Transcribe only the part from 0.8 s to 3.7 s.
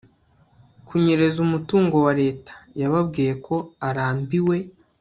kunyereza umutungo wa leta yababwiye ko